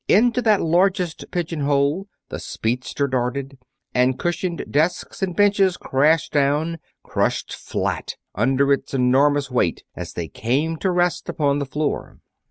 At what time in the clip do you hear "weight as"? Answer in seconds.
9.51-10.17